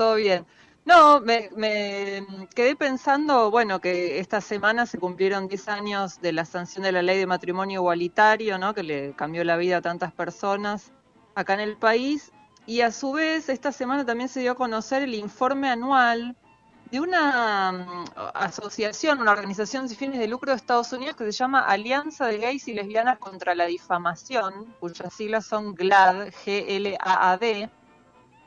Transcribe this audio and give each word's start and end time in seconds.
todo 0.00 0.14
bien. 0.14 0.46
No, 0.86 1.20
me, 1.20 1.50
quedé 2.54 2.74
pensando, 2.74 3.50
bueno, 3.50 3.82
que 3.82 4.18
esta 4.18 4.40
semana 4.40 4.86
se 4.86 4.96
cumplieron 4.96 5.46
10 5.46 5.68
años 5.68 6.22
de 6.22 6.32
la 6.32 6.46
sanción 6.46 6.84
de 6.84 6.92
la 6.92 7.02
ley 7.02 7.18
de 7.18 7.26
matrimonio 7.26 7.82
igualitario, 7.82 8.56
¿no? 8.56 8.72
Que 8.72 8.82
le 8.82 9.12
cambió 9.12 9.44
la 9.44 9.58
vida 9.58 9.76
a 9.76 9.82
tantas 9.82 10.10
personas 10.10 10.90
acá 11.34 11.52
en 11.52 11.60
el 11.60 11.76
país. 11.76 12.32
Y 12.64 12.80
a 12.80 12.92
su 12.92 13.12
vez, 13.12 13.50
esta 13.50 13.72
semana 13.72 14.06
también 14.06 14.30
se 14.30 14.40
dio 14.40 14.52
a 14.52 14.54
conocer 14.54 15.02
el 15.02 15.14
informe 15.14 15.68
anual 15.68 16.34
de 16.90 16.98
una 16.98 17.70
mm, 17.72 18.04
asociación, 18.32 19.20
una 19.20 19.32
organización 19.32 19.86
sin 19.86 19.98
fines 19.98 20.18
de 20.18 20.28
lucro 20.28 20.50
de 20.50 20.56
Estados 20.56 20.94
Unidos 20.94 21.14
que 21.14 21.24
se 21.24 21.32
llama 21.32 21.60
Alianza 21.60 22.24
de 22.24 22.38
Gays 22.38 22.68
y 22.68 22.72
Lesbianas 22.72 23.18
contra 23.18 23.54
la 23.54 23.66
Difamación, 23.66 24.74
cuyas 24.80 25.12
siglas 25.12 25.44
son 25.44 25.76
G-L-A-A-D, 25.76 26.40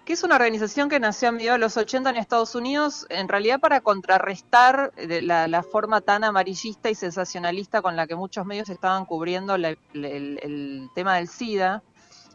que 0.06 0.14
es 0.14 0.24
una 0.24 0.36
organización 0.36 0.90
que 0.90 1.00
nació 1.00 1.30
a 1.30 1.32
mediados 1.32 1.60
de 1.60 1.66
los 1.66 1.78
80 1.78 2.10
en 2.10 2.18
Estados 2.18 2.56
Unidos, 2.56 3.06
en 3.10 3.28
realidad 3.28 3.60
para 3.60 3.82
contrarrestar 3.82 4.92
eh, 4.98 5.22
la, 5.22 5.64
forma 5.64 6.02
tan 6.02 6.24
amarillista 6.24 6.90
y 6.90 6.96
sensacionalista 6.96 7.82
con 7.82 7.96
la 7.96 8.08
que 8.08 8.16
muchos 8.16 8.46
medios 8.46 8.70
estaban 8.70 9.06
cubriendo 9.06 9.56
el 9.56 10.90
tema 10.94 11.16
del 11.16 11.28
SIDA 11.28 11.82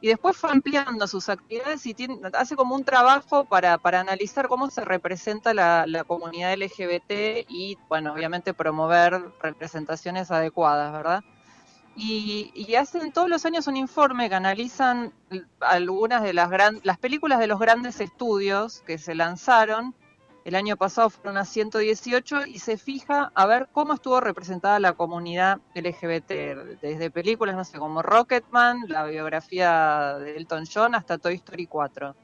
y 0.01 0.09
después 0.09 0.37
fue 0.37 0.51
ampliando 0.51 1.07
sus 1.07 1.29
actividades 1.29 1.85
y 1.87 1.97
hace 2.35 2.55
como 2.55 2.75
un 2.75 2.85
trabajo 2.85 3.45
para, 3.45 3.79
para 3.79 4.01
analizar 4.01 4.49
cómo 4.49 4.71
se 4.71 4.85
representa 4.85 5.55
la, 5.55 6.05
comunidad 6.07 6.55
LGBT 6.57 7.47
y, 7.49 7.77
bueno, 7.89 8.13
obviamente 8.13 8.55
promover 8.55 9.21
representaciones 9.43 10.31
adecuadas, 10.31 10.93
¿verdad? 10.93 11.25
Y, 12.01 12.53
y, 12.55 12.77
hacen 12.77 13.11
todos 13.11 13.29
los 13.29 13.45
años 13.45 13.67
un 13.67 13.77
informe 13.77 14.29
que 14.29 14.37
analizan 14.37 15.13
algunas 15.59 16.23
de 16.23 16.33
las, 16.33 16.49
gran, 16.49 16.81
las 16.85 16.97
películas 16.97 17.41
de 17.41 17.49
los 17.49 17.59
grandes 17.59 18.01
estudios 18.01 18.83
que 18.87 18.99
se 18.99 19.17
lanzaron 19.17 19.97
el 20.49 20.55
año 20.55 20.79
pasado 20.79 21.11
fueron 21.11 21.37
a 21.37 21.45
118 21.45 22.47
y 22.47 22.59
se 22.59 22.79
fija 22.79 23.31
a 23.35 23.45
ver 23.45 23.69
cómo 23.71 23.93
estuvo 23.93 24.19
representada 24.19 24.81
la 24.81 24.95
comunidad 24.95 25.61
LGBT, 25.75 26.81
desde 26.81 27.11
películas, 27.11 27.55
no 27.55 27.65
sé, 27.65 27.79
como 27.79 28.01
Rocketman, 28.01 28.85
la 28.89 29.05
biografía 29.05 30.17
de 30.19 30.39
Elton 30.39 30.65
John, 30.73 30.95
hasta 30.95 31.19
Toy 31.19 31.35
Story 31.35 31.67
4. 31.67 32.17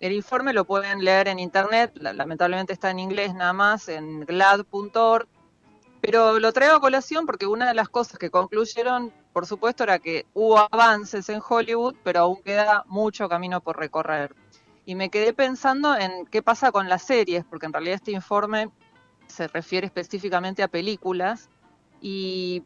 El 0.00 0.12
informe 0.12 0.54
lo 0.54 0.64
pueden 0.64 1.04
leer 1.04 1.28
en 1.28 1.38
internet, 1.38 1.92
lamentablemente 2.00 2.72
está 2.72 2.90
en 2.90 2.98
inglés 2.98 3.34
nada 3.34 3.52
más, 3.52 3.90
en 3.90 4.20
glad.org, 4.20 5.28
pero 6.00 6.38
lo 6.38 6.52
traigo 6.52 6.76
a 6.76 6.80
colación 6.80 7.26
porque 7.26 7.46
una 7.46 7.68
de 7.68 7.74
las 7.74 7.88
cosas 7.88 8.18
que 8.18 8.30
concluyeron, 8.30 9.12
por 9.32 9.46
supuesto, 9.46 9.84
era 9.84 9.98
que 9.98 10.26
hubo 10.34 10.58
avances 10.58 11.28
en 11.28 11.40
Hollywood, 11.46 11.96
pero 12.02 12.20
aún 12.20 12.42
queda 12.42 12.84
mucho 12.86 13.28
camino 13.28 13.60
por 13.60 13.78
recorrer 13.78 14.34
y 14.86 14.94
me 14.94 15.10
quedé 15.10 15.34
pensando 15.34 15.96
en 15.96 16.26
qué 16.26 16.42
pasa 16.42 16.70
con 16.70 16.88
las 16.88 17.02
series, 17.02 17.44
porque 17.44 17.66
en 17.66 17.72
realidad 17.72 17.96
este 17.96 18.12
informe 18.12 18.70
se 19.26 19.48
refiere 19.48 19.86
específicamente 19.86 20.62
a 20.62 20.68
películas 20.68 21.50
y 22.00 22.62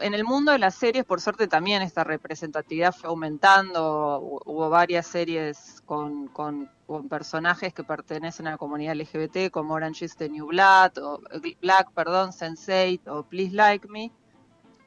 en 0.00 0.14
el 0.14 0.24
mundo 0.24 0.52
de 0.52 0.58
las 0.58 0.74
series, 0.74 1.04
por 1.04 1.20
suerte, 1.20 1.46
también 1.46 1.82
esta 1.82 2.04
representatividad 2.04 2.94
fue 2.94 3.10
aumentando. 3.10 4.40
Hubo 4.46 4.70
varias 4.70 5.06
series 5.06 5.82
con, 5.84 6.28
con, 6.28 6.70
personajes 7.08 7.72
que 7.72 7.84
pertenecen 7.84 8.46
a 8.46 8.52
la 8.52 8.58
comunidad 8.58 8.96
LGBT, 8.96 9.50
como 9.50 9.74
Orange 9.74 10.06
is 10.06 10.16
the 10.16 10.28
New 10.28 10.46
Black, 10.46 10.98
o 10.98 11.20
Black, 11.60 11.92
perdón, 11.92 12.30
Sense8 12.30 13.00
o 13.06 13.22
Please 13.24 13.54
Like 13.54 13.88
Me. 13.88 14.10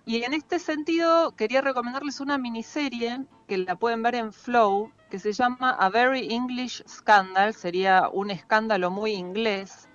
Y 0.06 0.24
en 0.24 0.34
este 0.34 0.60
sentido, 0.60 1.36
quería 1.36 1.62
recomendarles 1.62 2.20
una 2.20 2.38
miniserie 2.38 3.26
que 3.48 3.58
la 3.58 3.76
pueden 3.76 4.02
ver 4.02 4.16
en 4.16 4.34
Flow, 4.34 4.92
que 5.10 5.20
se 5.20 5.32
llama 5.32 5.72
A 5.72 5.90
Very 5.90 6.34
English 6.34 6.84
Scandal, 6.88 7.54
sería 7.54 8.10
un 8.10 8.32
escándalo 8.32 8.90
muy 8.90 9.12
inglés, 9.12 9.88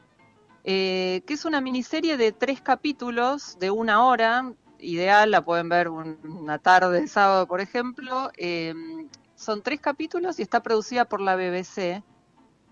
eh, 0.65 1.23
que 1.27 1.35
es 1.35 1.45
una 1.45 1.61
miniserie 1.61 2.17
de 2.17 2.33
tres 2.33 2.61
capítulos 2.61 3.59
de 3.59 3.71
una 3.71 4.05
hora, 4.05 4.53
ideal, 4.79 5.31
la 5.31 5.45
pueden 5.45 5.69
ver 5.69 5.89
una 5.89 6.59
tarde 6.59 7.01
de 7.01 7.09
sábado, 7.09 7.47
por 7.47 7.61
ejemplo. 7.61 8.31
Em, 8.37 8.96
son 9.37 9.63
tres 9.63 9.81
capítulos 9.81 10.39
y 10.39 10.43
está 10.43 10.63
producida 10.63 11.05
por 11.05 11.21
la 11.21 11.37
BBC. 11.37 12.03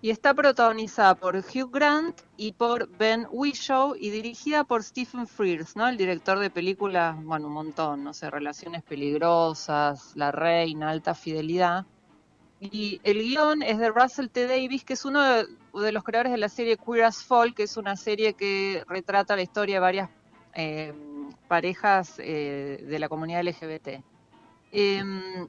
Y 0.00 0.10
está 0.10 0.34
protagonizada 0.34 1.14
por 1.14 1.36
Hugh 1.36 1.70
Grant 1.70 2.20
y 2.36 2.52
por 2.52 2.88
Ben 2.98 3.26
Whishaw 3.30 3.94
y 3.98 4.10
dirigida 4.10 4.64
por 4.64 4.82
Stephen 4.82 5.26
Frears, 5.26 5.76
¿no? 5.76 5.88
El 5.88 5.96
director 5.96 6.38
de 6.38 6.50
películas, 6.50 7.16
bueno, 7.24 7.46
un 7.46 7.54
montón, 7.54 8.04
no 8.04 8.12
sé, 8.12 8.28
Relaciones 8.28 8.82
Peligrosas, 8.82 10.14
La 10.14 10.30
Reina, 10.30 10.90
Alta 10.90 11.14
Fidelidad. 11.14 11.86
Y 12.60 13.00
el 13.02 13.22
guion 13.22 13.62
es 13.62 13.78
de 13.78 13.88
Russell 13.88 14.28
T. 14.28 14.46
Davis, 14.46 14.84
que 14.84 14.92
es 14.92 15.06
uno 15.06 15.22
de, 15.22 15.92
los 15.92 16.04
creadores 16.04 16.32
de 16.32 16.38
la 16.38 16.50
serie 16.50 16.76
Queer 16.76 17.04
as 17.04 17.22
Folk, 17.22 17.56
que 17.56 17.62
es 17.62 17.78
una 17.78 17.96
serie 17.96 18.34
que 18.34 18.84
retrata 18.86 19.36
la 19.36 19.42
historia 19.42 19.76
de 19.76 19.80
varias 19.80 20.10
eh, 20.54 20.92
parejas 21.48 22.16
eh, 22.18 22.84
de 22.86 22.98
la 22.98 23.08
comunidad 23.08 23.42
LGBT. 23.42 24.04
Em, 24.70 25.48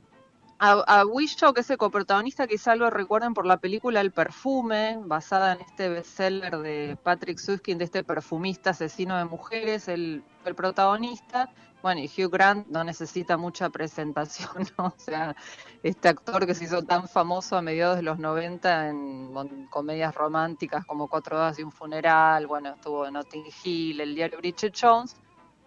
a, 0.59 0.71
a 0.99 1.05
Wishow, 1.05 1.53
que 1.53 1.61
es 1.61 1.69
el 1.69 1.77
coprotagonista, 1.77 2.47
quizá 2.47 2.75
lo 2.75 2.89
recuerden 2.89 3.33
por 3.33 3.45
la 3.45 3.57
película 3.57 4.01
El 4.01 4.11
Perfume, 4.11 4.99
basada 5.03 5.53
en 5.53 5.61
este 5.61 5.89
bestseller 5.89 6.57
de 6.59 6.97
Patrick 7.01 7.37
Susskind, 7.37 7.79
de 7.79 7.85
este 7.85 8.03
perfumista 8.03 8.71
asesino 8.71 9.17
de 9.17 9.25
mujeres, 9.25 9.87
el, 9.87 10.23
el 10.45 10.55
protagonista. 10.55 11.49
Bueno, 11.81 12.01
y 12.01 12.07
Hugh 12.07 12.31
Grant 12.31 12.67
no 12.67 12.83
necesita 12.83 13.37
mucha 13.37 13.69
presentación, 13.69 14.49
¿no? 14.77 14.85
O 14.87 14.93
sea, 14.97 15.35
este 15.83 16.07
actor 16.07 16.47
que 16.47 16.55
se 16.55 16.63
hizo 16.63 16.81
tan 16.83 17.07
famoso 17.07 17.57
a 17.57 17.61
mediados 17.61 17.97
de 17.97 18.01
los 18.01 18.17
90 18.17 18.89
en 18.89 19.67
comedias 19.69 20.15
románticas 20.15 20.83
como 20.85 21.07
Cuatro 21.07 21.37
Horas 21.37 21.59
y 21.59 21.63
un 21.63 21.71
Funeral, 21.71 22.47
bueno, 22.47 22.73
estuvo 22.73 23.05
en 23.05 23.13
Notting 23.13 23.45
Hill, 23.63 24.01
el 24.01 24.15
diario 24.15 24.39
Bridget 24.39 24.73
Jones, 24.75 25.15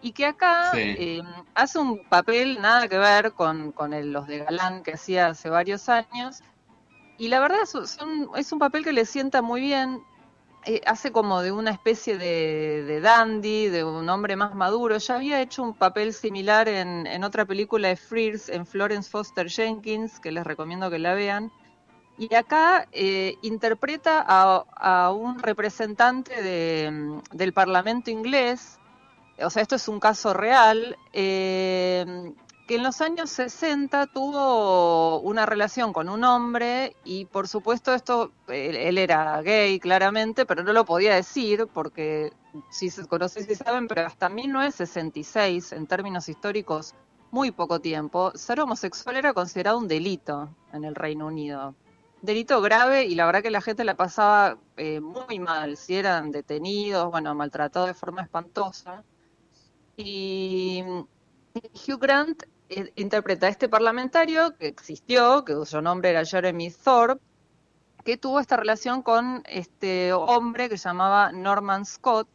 y 0.00 0.12
que 0.12 0.26
acá 0.26 0.70
eh, 0.74 1.22
hace 1.54 1.78
un 1.78 2.04
papel 2.08 2.60
nada 2.60 2.88
que 2.88 2.98
ver 2.98 3.32
con, 3.32 3.72
con 3.72 4.12
los 4.12 4.26
de 4.26 4.38
Galán 4.38 4.82
que 4.82 4.92
hacía 4.92 5.28
hace 5.28 5.48
varios 5.48 5.88
años, 5.88 6.42
y 7.18 7.28
la 7.28 7.40
verdad 7.40 7.58
es 7.62 8.52
un 8.52 8.58
papel 8.60 8.84
que 8.84 8.92
le 8.92 9.04
sienta 9.04 9.42
muy 9.42 9.60
bien, 9.60 10.00
eh, 10.64 10.82
hace 10.86 11.12
como 11.12 11.40
de 11.40 11.50
una 11.50 11.70
especie 11.70 12.18
de, 12.18 13.00
dandy, 13.00 13.68
de 13.68 13.84
un 13.84 14.08
hombre 14.08 14.36
más 14.36 14.54
maduro. 14.54 14.98
Ya 14.98 15.14
había 15.14 15.40
hecho 15.40 15.62
un 15.62 15.74
papel 15.74 16.12
similar 16.12 16.68
en, 16.68 17.24
otra 17.24 17.44
película 17.44 17.88
de 17.88 17.96
Frears, 17.96 18.48
en 18.48 18.66
Florence 18.66 19.08
Foster 19.08 19.48
Jenkins, 19.48 20.20
que 20.20 20.30
les 20.30 20.44
recomiendo 20.44 20.90
que 20.90 20.98
la 20.98 21.14
vean. 21.14 21.50
Y 22.18 22.34
acá 22.34 22.86
eh, 22.92 23.36
interpreta 23.42 24.24
a, 24.26 25.10
un 25.12 25.38
representante 25.38 26.42
del 26.42 27.52
Parlamento 27.54 28.10
inglés, 28.10 28.78
o 29.42 29.50
sea, 29.50 29.62
esto 29.62 29.76
es 29.76 29.88
un 29.88 30.00
caso 30.00 30.34
real, 30.34 30.96
eh, 31.12 32.32
que 32.68 32.76
en 32.76 32.82
los 32.82 33.00
años 33.00 33.30
60 33.30 34.08
tuvo 34.08 35.20
una 35.20 35.46
relación 35.46 35.94
con 35.94 36.10
un 36.10 36.22
hombre 36.22 36.94
y 37.02 37.24
por 37.24 37.48
supuesto 37.48 37.94
esto, 37.94 38.32
él, 38.48 38.98
era 38.98 39.40
gay 39.40 39.80
claramente, 39.80 40.44
pero 40.44 40.62
no 40.62 40.74
lo 40.74 40.84
podía 40.84 41.14
decir 41.14 41.66
porque 41.72 42.30
si 42.68 42.90
se 42.90 43.06
conoce, 43.06 43.42
si 43.42 43.54
saben, 43.54 43.88
pero 43.88 44.06
hasta 44.06 44.28
1966, 44.28 45.72
en 45.72 45.86
términos 45.86 46.28
históricos, 46.28 46.94
muy 47.30 47.52
poco 47.52 47.80
tiempo, 47.80 48.32
ser 48.34 48.60
homosexual 48.60 49.16
era 49.16 49.32
considerado 49.32 49.78
un 49.78 49.88
delito 49.88 50.50
en 50.74 50.84
el 50.84 50.94
Reino 50.94 51.26
Unido. 51.26 51.74
Delito 52.20 52.60
grave 52.60 53.06
y 53.06 53.14
la 53.14 53.24
verdad 53.24 53.42
que 53.42 53.50
la 53.50 53.62
gente 53.62 53.82
la 53.82 53.94
pasaba 53.94 54.58
eh, 54.76 55.00
muy 55.00 55.38
mal, 55.38 55.78
si 55.78 55.94
eran 55.96 56.32
detenidos, 56.32 57.10
bueno, 57.10 57.34
maltratados 57.34 57.88
de 57.88 57.94
forma 57.94 58.20
espantosa. 58.20 59.04
Y 60.00 60.84
Hugh 60.84 61.98
Grant 61.98 62.44
eh, 62.68 62.92
interpreta 62.94 63.46
a 63.46 63.50
este 63.50 63.68
parlamentario 63.68 64.56
que 64.56 64.68
existió, 64.68 65.44
que 65.44 65.54
su 65.66 65.82
nombre 65.82 66.10
era 66.10 66.24
Jeremy 66.24 66.70
Thorpe, 66.70 67.20
que 68.04 68.16
tuvo 68.16 68.38
esta 68.38 68.56
relación 68.56 69.02
con 69.02 69.42
este 69.46 70.12
hombre 70.12 70.68
que 70.68 70.76
llamaba 70.76 71.32
Norman 71.32 71.84
Scott. 71.84 72.28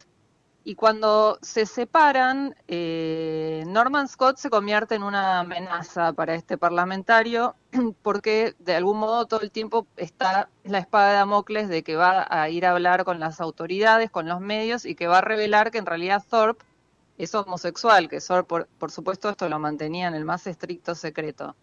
Y 0.62 0.74
cuando 0.74 1.38
se 1.40 1.64
separan, 1.64 2.54
eh, 2.68 3.64
Norman 3.66 4.08
Scott 4.08 4.36
se 4.36 4.50
convierte 4.50 4.94
en 4.96 5.02
una 5.02 5.40
amenaza 5.40 6.12
para 6.12 6.34
este 6.34 6.58
parlamentario 6.58 7.56
porque 8.02 8.54
de 8.58 8.74
algún 8.74 8.98
modo 8.98 9.24
todo 9.24 9.40
el 9.40 9.50
tiempo 9.50 9.86
está 9.96 10.50
la 10.64 10.78
espada 10.78 11.10
de 11.10 11.16
Damocles 11.16 11.68
de 11.70 11.82
que 11.82 11.96
va 11.96 12.26
a 12.28 12.50
ir 12.50 12.66
a 12.66 12.72
hablar 12.72 13.04
con 13.04 13.20
las 13.20 13.40
autoridades, 13.40 14.10
con 14.10 14.28
los 14.28 14.40
medios 14.40 14.84
y 14.84 14.94
que 14.94 15.06
va 15.06 15.18
a 15.18 15.22
revelar 15.22 15.70
que 15.70 15.78
en 15.78 15.86
realidad 15.86 16.22
Thorpe 16.28 16.64
es 17.18 17.34
homosexual, 17.34 18.08
que 18.08 18.18
por, 18.46 18.66
por 18.78 18.90
supuesto 18.90 19.28
esto 19.28 19.48
lo 19.48 19.58
mantenía 19.58 20.08
en 20.08 20.14
el 20.14 20.24
más 20.24 20.46
estricto 20.46 20.94
secreto. 20.94 21.54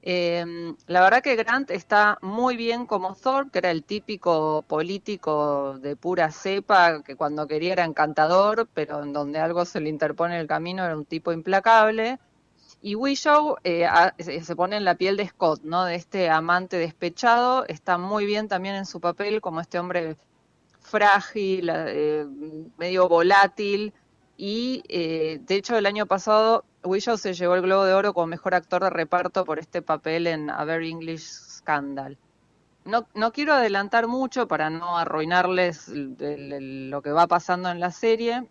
Em, 0.00 0.76
la 0.86 1.02
verdad 1.02 1.22
que 1.22 1.36
Grant 1.36 1.70
está 1.70 2.18
muy 2.22 2.56
bien 2.56 2.86
como 2.86 3.14
Thor, 3.14 3.50
que 3.50 3.58
era 3.58 3.70
el 3.70 3.84
típico 3.84 4.62
político 4.62 5.78
de 5.80 5.96
pura 5.96 6.30
cepa, 6.30 7.02
que 7.02 7.16
cuando 7.16 7.46
quería 7.46 7.72
era 7.72 7.84
encantador, 7.84 8.68
pero 8.72 9.02
en 9.02 9.12
donde 9.12 9.40
algo 9.40 9.64
se 9.64 9.80
le 9.80 9.88
interpone 9.88 10.38
el 10.40 10.46
camino 10.46 10.84
era 10.84 10.96
un 10.96 11.04
tipo 11.04 11.32
implacable. 11.32 12.18
Y 12.80 12.94
Wishow 12.94 13.56
eh, 13.64 13.88
se 14.18 14.56
pone 14.56 14.76
en 14.76 14.84
la 14.84 14.94
piel 14.94 15.16
de 15.16 15.26
Scott, 15.28 15.62
¿no? 15.64 15.84
De 15.84 15.96
este 15.96 16.30
amante 16.30 16.78
despechado. 16.78 17.66
Está 17.66 17.98
muy 17.98 18.24
bien 18.24 18.46
también 18.48 18.76
en 18.76 18.86
su 18.86 19.00
papel 19.00 19.40
como 19.40 19.60
este 19.60 19.80
hombre 19.80 20.16
frágil, 20.80 21.70
eh, 21.72 22.24
medio 22.78 23.08
volátil. 23.08 23.92
Y 24.40 24.84
eh, 24.88 25.40
de 25.42 25.56
hecho 25.56 25.76
el 25.76 25.84
año 25.84 26.06
pasado 26.06 26.64
Wishow 26.84 27.18
se 27.18 27.34
llevó 27.34 27.56
el 27.56 27.62
Globo 27.62 27.84
de 27.84 27.92
Oro 27.92 28.14
como 28.14 28.28
mejor 28.28 28.54
actor 28.54 28.84
de 28.84 28.88
reparto 28.88 29.44
por 29.44 29.58
este 29.58 29.82
papel 29.82 30.28
en 30.28 30.48
A 30.48 30.64
Very 30.64 30.90
English 30.90 31.24
Scandal. 31.24 32.16
No, 32.84 33.08
no 33.14 33.32
quiero 33.32 33.52
adelantar 33.52 34.06
mucho 34.06 34.46
para 34.46 34.70
no 34.70 34.96
arruinarles 34.96 35.88
lo 35.88 37.02
que 37.02 37.10
va 37.10 37.26
pasando 37.26 37.68
en 37.68 37.80
la 37.80 37.90
serie, 37.90 38.46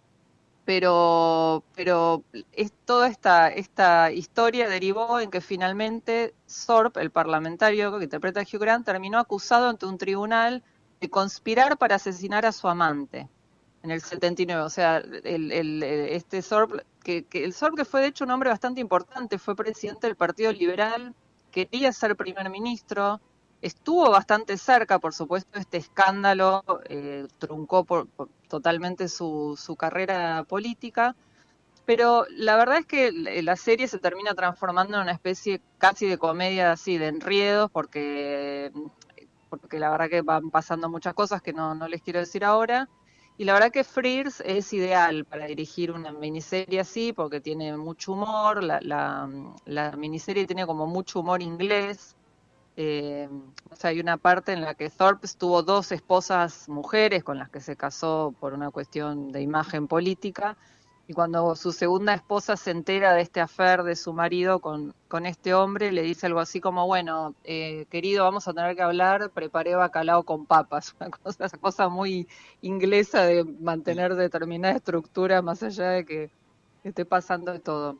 pero, 0.65 1.63
pero 1.73 2.21
es, 2.51 2.73
toda 2.83 3.07
esta, 3.07 3.47
esta 3.47 4.11
historia 4.11 4.67
derivó 4.67 5.21
en 5.21 5.31
que 5.31 5.39
finalmente 5.39 6.35
Sorp, 6.47 6.97
el 6.97 7.11
parlamentario 7.11 7.97
que 7.97 8.03
interpreta 8.03 8.41
a 8.41 8.43
Hugh 8.43 8.59
Grant, 8.59 8.85
terminó 8.85 9.19
acusado 9.19 9.69
ante 9.69 9.85
un 9.85 9.97
tribunal 9.97 10.63
de 10.99 11.09
conspirar 11.09 11.77
para 11.77 11.95
asesinar 11.95 12.45
a 12.45 12.51
su 12.51 12.67
amante 12.67 13.29
en 13.83 13.91
el 13.91 14.01
79. 14.01 14.61
O 14.63 14.69
sea, 14.69 14.97
el, 14.97 15.51
el, 15.51 15.83
este 15.83 16.41
Sorp, 16.41 16.81
que, 17.03 17.25
que, 17.25 17.43
el 17.43 17.53
Sorp 17.53 17.75
que 17.75 17.85
fue 17.85 18.01
de 18.01 18.07
hecho 18.07 18.25
un 18.25 18.31
hombre 18.31 18.49
bastante 18.49 18.81
importante, 18.81 19.37
fue 19.37 19.55
presidente 19.55 20.07
del 20.07 20.15
Partido 20.15 20.51
Liberal, 20.51 21.15
quería 21.51 21.91
ser 21.91 22.15
primer 22.15 22.49
ministro, 22.49 23.19
estuvo 23.61 24.09
bastante 24.09 24.57
cerca, 24.57 24.99
por 24.99 25.13
supuesto, 25.13 25.59
este 25.59 25.77
escándalo 25.77 26.63
eh, 26.89 27.27
truncó 27.39 27.83
por, 27.83 28.07
totalmente 28.47 29.07
su, 29.07 29.57
su, 29.57 29.75
carrera 29.75 30.43
política, 30.43 31.15
pero 31.85 32.25
la 32.29 32.57
verdad 32.57 32.79
es 32.79 32.85
que 32.85 33.11
la 33.11 33.55
serie 33.55 33.87
se 33.87 33.99
termina 33.99 34.35
transformando 34.35 34.97
en 34.97 35.03
una 35.03 35.13
especie 35.13 35.61
casi 35.77 36.05
de 36.05 36.17
comedia 36.17 36.73
así, 36.73 36.97
de 36.97 37.07
enriedos, 37.07 37.71
porque, 37.71 38.71
porque 39.49 39.79
la 39.79 39.89
verdad 39.89 40.09
que 40.09 40.21
van 40.21 40.49
pasando 40.49 40.89
muchas 40.89 41.13
cosas 41.13 41.41
que 41.41 41.53
no, 41.53 41.75
no 41.75 41.87
les 41.87 42.01
quiero 42.01 42.19
decir 42.19 42.43
ahora. 42.43 42.89
Y 43.39 43.45
la 43.45 43.53
verdad 43.53 43.71
que 43.71 43.83
Frears 43.83 44.41
es 44.43 44.73
ideal 44.73 45.23
para 45.25 45.45
dirigir 45.45 45.91
una 45.91 46.11
miniserie 46.11 46.79
así, 46.79 47.13
porque 47.13 47.39
tiene 47.39 47.77
mucho 47.77 48.13
humor, 48.13 48.63
la, 48.63 48.79
la, 48.81 49.91
miniserie 49.95 50.47
tiene 50.47 50.65
como 50.65 50.87
mucho 50.87 51.19
humor 51.19 51.43
inglés, 51.43 52.15
eh, 52.77 53.29
o 53.71 53.75
sea, 53.75 53.91
hay 53.91 53.99
una 53.99 54.17
parte 54.17 54.53
en 54.53 54.61
la 54.61 54.73
que 54.73 54.89
Thorpe 54.89 55.27
tuvo 55.37 55.61
dos 55.61 55.91
esposas 55.91 56.67
mujeres 56.67 57.23
con 57.23 57.37
las 57.37 57.49
que 57.49 57.59
se 57.59 57.75
casó 57.75 58.33
por 58.39 58.53
una 58.53 58.71
cuestión 58.71 59.31
de 59.31 59.41
imagen 59.41 59.87
política. 59.87 60.57
Y 61.09 61.13
cuando 61.13 61.55
su 61.55 61.71
segunda 61.71 62.13
esposa 62.13 62.57
se 62.57 62.71
entera 62.71 63.13
de 63.13 63.21
este 63.21 63.39
afer 63.39 63.83
de 63.83 63.95
su 63.95 64.11
marido 64.11 64.59
con, 64.59 64.93
con 65.07 65.25
este 65.25 65.53
hombre, 65.53 65.93
le 65.93 66.01
dice 66.01 66.25
algo 66.25 66.41
así 66.41 66.59
como, 66.59 66.85
bueno, 66.85 67.33
eh, 67.45 67.85
querido, 67.89 68.25
vamos 68.25 68.47
a 68.47 68.53
tener 68.53 68.75
que 68.75 68.81
hablar, 68.81 69.29
preparé 69.29 69.75
bacalao 69.75 70.23
con 70.23 70.45
papas. 70.45 70.95
Una 70.99 71.09
cosa, 71.11 71.45
esa 71.45 71.57
cosa 71.57 71.87
muy 71.87 72.27
inglesa 72.61 73.23
de 73.23 73.45
mantener 73.45 74.15
determinada 74.15 74.75
estructura 74.75 75.41
más 75.41 75.63
allá 75.63 75.91
de 75.91 76.05
que 76.05 76.29
esté 76.83 77.05
pasando 77.05 77.53
de 77.53 77.59
todo. 77.59 77.97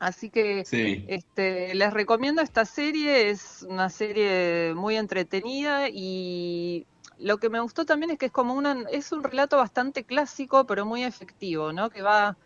Así 0.00 0.30
que 0.30 0.64
este, 1.08 1.74
les 1.74 1.92
recomiendo 1.92 2.40
esta 2.40 2.64
serie, 2.64 3.28
es 3.28 3.66
una 3.68 3.90
serie 3.90 4.72
muy 4.74 4.96
entretenida 4.96 5.88
y 5.90 6.86
lo 7.20 7.38
que 7.38 7.50
me 7.50 7.60
gustó 7.60 7.84
también 7.84 8.10
es 8.10 8.18
que 8.18 8.26
es 8.26 8.32
como 8.32 8.54
una, 8.54 8.84
es 8.90 9.12
un 9.12 9.22
relato 9.22 9.56
bastante 9.56 10.04
clásico 10.04 10.66
pero 10.66 10.84
muy 10.84 11.04
efectivo, 11.04 11.72
¿no? 11.72 11.90
Que 11.90 12.02
va, 12.02 12.36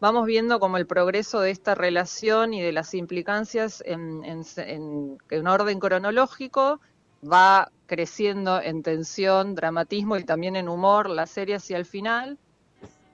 vamos 0.00 0.26
viendo 0.26 0.60
como 0.60 0.76
el 0.76 0.86
progreso 0.86 1.40
de 1.40 1.50
esta 1.50 1.74
relación 1.74 2.54
y 2.54 2.62
de 2.62 2.72
las 2.72 2.94
implicancias 2.94 3.82
en, 3.86 4.24
en, 4.24 5.18
en 5.28 5.46
orden 5.46 5.80
cronológico 5.80 6.80
va 7.22 7.70
creciendo 7.86 8.60
en 8.60 8.82
tensión, 8.82 9.54
dramatismo 9.54 10.16
y 10.16 10.24
también 10.24 10.56
en 10.56 10.68
humor 10.68 11.10
la 11.10 11.26
serie 11.26 11.56
hacia 11.56 11.76
el 11.76 11.84
final. 11.84 12.38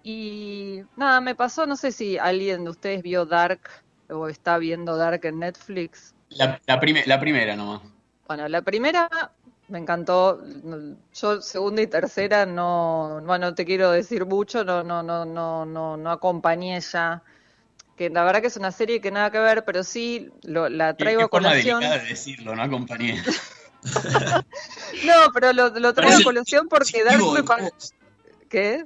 Y 0.02 0.82
nada, 0.96 1.20
me 1.20 1.34
pasó, 1.34 1.66
no 1.66 1.76
sé 1.76 1.90
si 1.90 2.16
alguien 2.18 2.64
de 2.64 2.70
ustedes 2.70 3.02
vio 3.02 3.26
Dark 3.26 3.60
o 4.08 4.28
está 4.28 4.58
viendo 4.58 4.96
Dark 4.96 5.24
en 5.24 5.40
Netflix. 5.40 6.14
La, 6.28 6.60
la, 6.66 6.80
la 7.06 7.20
primera 7.20 7.56
nomás. 7.56 7.82
Bueno, 8.28 8.48
la 8.48 8.62
primera 8.62 9.08
me 9.68 9.78
encantó. 9.78 10.42
Yo 11.14 11.40
segunda 11.42 11.82
y 11.82 11.86
tercera 11.86 12.46
no, 12.46 13.20
bueno, 13.24 13.54
te 13.54 13.64
quiero 13.64 13.90
decir 13.90 14.24
mucho, 14.26 14.64
no, 14.64 14.82
no, 14.82 15.02
no, 15.02 15.24
no, 15.24 15.66
no, 15.66 15.96
no 15.96 16.10
acompañé 16.10 16.80
ya. 16.80 17.22
Que 17.96 18.10
la 18.10 18.24
verdad 18.24 18.42
que 18.42 18.48
es 18.48 18.56
una 18.56 18.72
serie 18.72 19.00
que 19.00 19.10
nada 19.10 19.30
que 19.30 19.38
ver, 19.38 19.64
pero 19.64 19.82
sí 19.82 20.30
lo, 20.42 20.68
la 20.68 20.94
traigo 20.94 21.22
a 21.22 21.28
colación. 21.28 21.80
de 21.80 22.00
decirlo, 22.00 22.54
no 22.54 22.62
acompañé. 22.62 23.22
no, 25.04 25.32
pero 25.32 25.52
lo, 25.52 25.70
lo 25.70 25.94
traigo 25.94 26.18
a 26.18 26.22
colación 26.22 26.68
porque 26.68 27.02
Dark 27.04 27.22
me 27.32 27.42
parece. 27.42 27.94
¿Qué? 28.48 28.84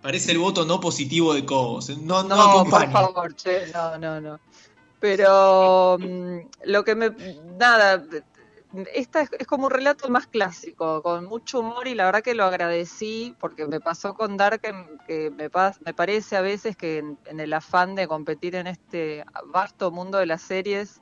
Parece 0.00 0.32
el 0.32 0.38
voto 0.38 0.64
no 0.64 0.80
positivo 0.80 1.34
de 1.34 1.44
Cobos. 1.44 1.90
No, 1.98 2.22
no, 2.22 2.64
por 2.64 2.90
favor, 2.90 3.34
che, 3.34 3.66
no, 3.72 3.98
no, 3.98 4.20
no. 4.20 4.40
Pero 5.00 5.98
mm, 5.98 6.38
lo 6.64 6.84
que 6.84 6.94
me. 6.94 7.10
Nada, 7.58 8.02
esta 8.94 9.22
es, 9.22 9.46
como 9.46 9.66
un 9.66 9.70
relato 9.70 10.08
más 10.08 10.26
clásico, 10.26 11.02
con 11.02 11.26
mucho 11.26 11.60
humor 11.60 11.88
y 11.88 11.94
la 11.94 12.04
verdad 12.04 12.22
que 12.22 12.34
lo 12.34 12.44
agradecí 12.44 13.34
porque 13.40 13.66
me 13.66 13.80
pasó 13.80 14.14
con 14.14 14.36
Dark 14.36 14.60
que 14.60 15.30
me, 15.30 15.50
me 15.84 15.94
parece 15.94 16.36
a 16.36 16.40
veces 16.40 16.76
que 16.76 16.98
en, 16.98 17.40
el 17.40 17.52
afán 17.52 17.94
de 17.94 18.08
competir 18.08 18.54
en 18.54 18.66
este 18.66 19.24
vasto 19.46 19.90
mundo 19.90 20.18
de 20.18 20.26
las 20.26 20.42
series, 20.42 21.00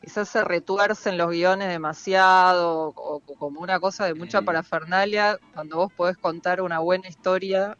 quizás 0.00 0.28
se 0.28 0.42
retuercen 0.42 1.18
los 1.18 1.30
guiones 1.30 1.68
demasiado 1.68 2.88
o, 2.88 3.16
o 3.16 3.36
como 3.36 3.60
una 3.60 3.80
cosa 3.80 4.06
de 4.06 4.14
mucha 4.14 4.42
parafernalia, 4.42 5.38
cuando 5.54 5.76
vos 5.76 5.92
podés 5.92 6.16
contar 6.16 6.60
una 6.60 6.78
buena 6.78 7.08
historia 7.08 7.76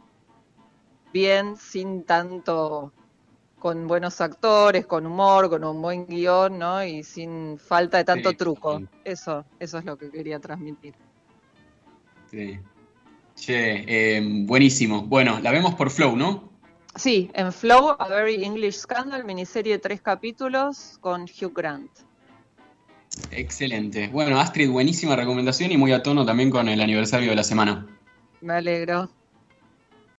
bien, 1.13 1.57
sin 1.57 2.05
tanto, 2.05 2.93
con 3.61 3.87
buenos 3.87 4.21
actores, 4.21 4.87
con 4.87 5.07
humor, 5.07 5.49
con 5.49 5.63
un 5.63 5.81
buen 5.81 6.07
guion, 6.07 6.59
¿no? 6.59 6.83
Y 6.83 7.05
sin 7.05 7.59
falta 7.59 7.99
de 7.99 8.05
tanto 8.05 8.33
truco. 8.33 8.83
Eso, 9.05 9.45
eso 9.61 9.79
es 9.79 9.85
lo 9.85 9.97
que 9.97 10.11
quería 10.11 10.41
transmitir. 10.41 10.95
Sí. 12.31 12.59
Che, 13.37 14.17
em, 14.17 14.47
buenísimo. 14.47 15.03
Bueno, 15.03 15.39
la 15.41 15.53
vemos 15.53 15.75
por 15.75 15.91
Flow, 15.91 16.17
¿no? 16.17 16.51
Sí, 16.97 17.31
en 17.35 17.53
Flow, 17.53 17.97
A 17.99 18.09
Very 18.09 18.43
English 18.45 18.79
Scandal, 18.79 19.25
miniserie 19.25 19.75
de 19.75 19.79
tres 19.79 20.01
capítulos 20.01 20.99
con 21.01 21.23
Hugh 21.23 21.53
Grant. 21.55 21.91
Excelente. 23.31 24.09
Bueno, 24.09 24.41
Astrid, 24.41 24.71
buenísima 24.71 25.17
recomendación 25.17 25.71
y 25.71 25.77
muy 25.77 25.93
a 25.93 26.03
tono 26.03 26.25
también 26.25 26.51
con 26.51 26.69
el 26.69 26.81
aniversario 26.81 27.31
de 27.31 27.37
la 27.37 27.45
semana. 27.45 27.87
Me 28.41 28.55
alegro. 28.55 29.11